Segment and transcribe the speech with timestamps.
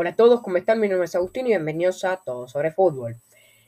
[0.00, 0.78] Hola a todos, ¿cómo están?
[0.78, 3.16] Mi nombre es Agustín y bienvenidos a Todo sobre Fútbol.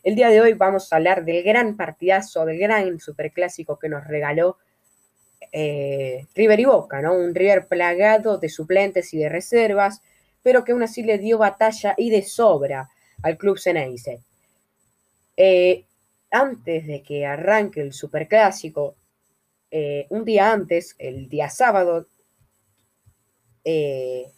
[0.04, 4.06] El día de hoy vamos a hablar del gran partidazo, del gran superclásico que nos
[4.06, 4.56] regaló
[5.50, 7.14] eh, River y Boca, ¿no?
[7.14, 10.02] Un River plagado de suplentes y de reservas,
[10.40, 12.88] pero que aún así le dio batalla y de sobra
[13.24, 14.20] al club Ceneice.
[15.36, 15.84] Eh,
[16.30, 18.94] antes de que arranque el superclásico,
[19.72, 22.06] eh, un día antes, el día sábado,
[23.64, 24.30] eh,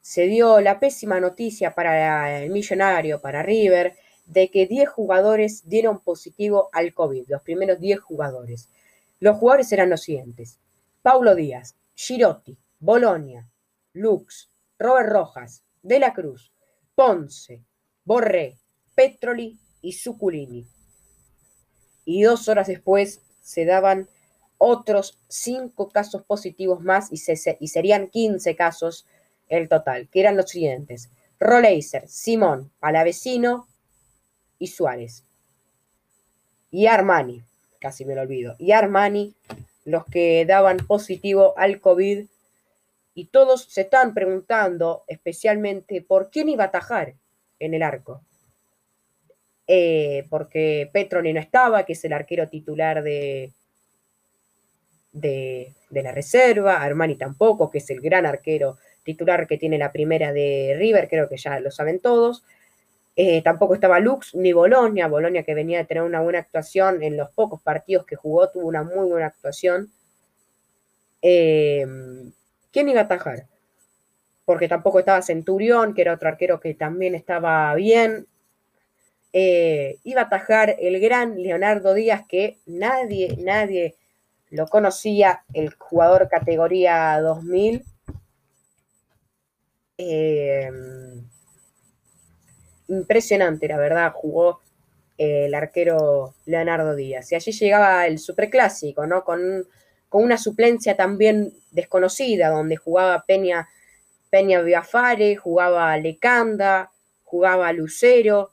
[0.00, 6.00] se dio la pésima noticia para el millonario, para River, de que 10 jugadores dieron
[6.00, 8.68] positivo al COVID, los primeros 10 jugadores.
[9.18, 10.58] Los jugadores eran los siguientes.
[11.02, 13.48] Paulo Díaz, Girotti, Bolonia,
[13.92, 16.52] Lux, Robert Rojas, De la Cruz,
[16.94, 17.64] Ponce,
[18.04, 18.56] Borré,
[18.94, 20.66] Petroli y Suculini.
[22.04, 24.08] Y dos horas después se daban
[24.58, 27.20] otros cinco casos positivos más y,
[27.60, 29.06] y serían 15 casos
[29.50, 31.10] el total, que eran los siguientes.
[31.38, 33.68] Roleiser, Simón, Palavecino
[34.58, 35.24] y Suárez.
[36.70, 37.42] Y Armani,
[37.80, 38.54] casi me lo olvido.
[38.58, 39.34] Y Armani,
[39.84, 42.26] los que daban positivo al COVID.
[43.12, 47.14] Y todos se están preguntando especialmente por quién iba a atajar
[47.58, 48.22] en el arco.
[49.66, 53.52] Eh, porque Petroni no estaba, que es el arquero titular de,
[55.12, 60.32] de, la reserva, Armani tampoco, que es el gran arquero titular que tiene la primera
[60.32, 62.44] de River, creo que ya lo saben todos.
[63.16, 67.16] Eh, tampoco estaba Lux ni Bolonia, Bolonia que venía de tener una buena actuación en
[67.16, 69.92] los pocos partidos que jugó, tuvo una muy buena actuación.
[71.22, 71.86] Eh,
[72.72, 73.46] ¿Quién iba a atajar?
[74.44, 78.26] Porque tampoco estaba Centurión, que era otro arquero que también estaba bien.
[79.32, 83.96] Eh, iba a atajar el gran Leonardo Díaz, que nadie, nadie
[84.50, 87.84] lo conocía el jugador categoría 2000.
[90.02, 91.28] Em,
[92.88, 94.60] impresionante, la verdad, jugó
[95.18, 97.30] eh, el arquero Leonardo Díaz.
[97.30, 99.24] Y allí llegaba el superclásico, ¿no?
[99.24, 99.66] Con,
[100.08, 103.68] con una suplencia también desconocida, donde jugaba Peña,
[104.30, 106.90] Peña Biafare, jugaba Lecanda,
[107.24, 108.52] jugaba Lucero,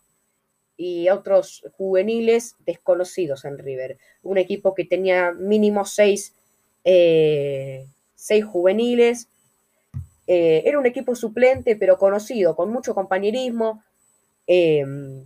[0.75, 3.97] y otros juveniles desconocidos en River.
[4.21, 6.35] Un equipo que tenía mínimo seis,
[6.83, 7.87] eh,
[8.45, 9.29] juveniles.
[10.27, 13.83] Eh, era un equipo suplente, pero conocido, con mucho compañerismo.
[14.45, 15.25] Em,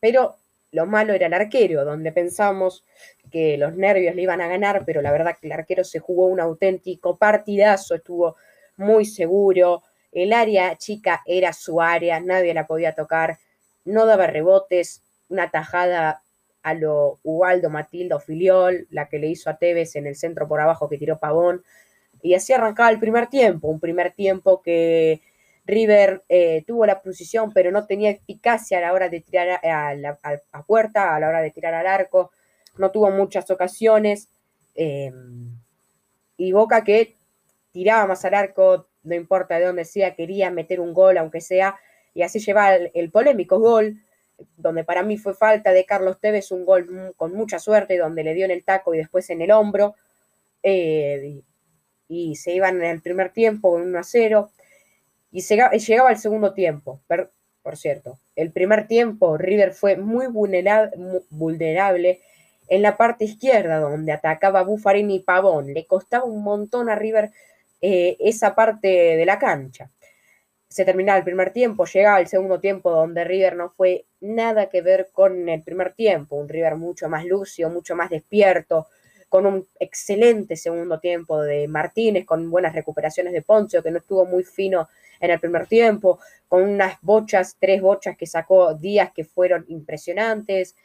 [0.00, 0.36] pero
[0.72, 2.84] lo malo era el arquero, donde pensamos
[3.30, 6.26] que los nervios le iban a ganar, pero la verdad que el arquero se jugó
[6.26, 8.36] un auténtico partidazo, estuvo
[8.76, 9.82] muy seguro.
[10.12, 13.38] El área chica era su área, nadie la podía tocar
[13.84, 16.22] no daba rebotes, una tajada
[16.62, 20.60] a lo Ubaldo Matildo Filiol, la que le hizo a Tevez en el centro por
[20.60, 21.64] abajo que tiró Pavón.
[22.22, 25.20] Y así arrancaba el primer tiempo, un primer tiempo que
[25.64, 29.94] River eh, tuvo la posición, pero no tenía eficacia a la hora de tirar a,
[29.94, 30.18] la,
[30.66, 32.30] puerta, a la hora de tirar al arco.
[32.78, 34.28] No tuvo muchas ocasiones.
[34.74, 35.56] Em,
[36.36, 37.16] y Boca que
[37.72, 41.76] tiraba más al arco, no importa de dónde sea, quería meter un gol, aunque sea,
[42.14, 43.96] y así lleva el, polémico gol,
[44.56, 48.34] donde para mí fue falta de Carlos Tevez, un gol con mucha suerte, donde le
[48.34, 49.94] dio en el taco y después en el hombro,
[50.62, 51.42] eh,
[52.12, 54.50] y, se iban en el primer tiempo con 1 a 0,
[55.30, 57.00] y llegaba el segundo tiempo,
[57.62, 62.20] por cierto, el primer tiempo River fue muy vulnerable,
[62.68, 67.30] en la parte izquierda, donde atacaba Buffarini y Pavón, le costaba un montón a River
[67.80, 69.90] eh, esa parte de la cancha.
[70.68, 74.80] Se terminaba el primer tiempo, llegaba el segundo tiempo donde River no fue nada que
[74.80, 78.86] ver con el primer tiempo, un River mucho más lucio, mucho más despierto,
[79.32, 84.26] con un excelente segundo tiempo de Martínez, con buenas recuperaciones de Poncio, que no estuvo
[84.26, 89.24] muy fino en el primer tiempo, con unas bochas, tres bochas que sacó Díaz que
[89.24, 90.76] fueron impresionantes.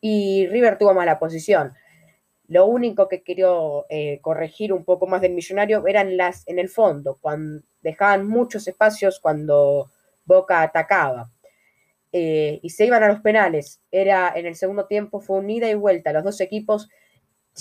[0.00, 1.74] Y River tuvo mala posición.
[2.46, 6.68] Lo único que quiero eh, corregir un poco más del millonario eran las en el
[6.68, 9.90] fondo, cuando dejaban muchos espacios cuando
[10.24, 11.28] Boca atacaba.
[12.16, 13.80] Eh, y se iban a los penales.
[13.90, 16.12] Era en el segundo tiempo, fue un ida y vuelta.
[16.12, 16.88] Los dos equipos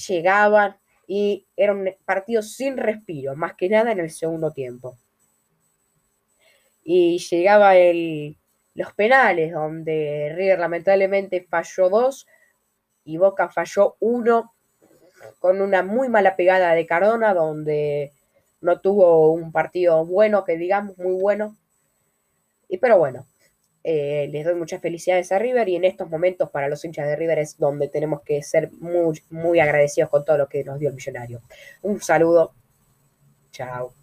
[0.07, 0.77] llegaban
[1.07, 4.95] y era un partido sin respiro, más que nada en el segundo tiempo.
[6.83, 8.37] Y llegaba el,
[8.75, 12.27] los penales, donde River lamentablemente falló dos
[13.05, 14.53] y Boca falló uno
[15.39, 18.11] con una muy mala pegada de Cardona, donde
[18.61, 21.57] no tuvo un partido bueno, que digamos, muy bueno.
[22.69, 23.25] Y, pero bueno,
[23.83, 27.15] eh, les doy muchas felicidades a River y en estos momentos para los hinchas de
[27.15, 30.89] River es donde tenemos que ser muy, muy agradecidos con todo lo que nos dio
[30.89, 31.41] el millonario.
[31.81, 32.53] Un saludo.
[33.51, 34.02] Chao.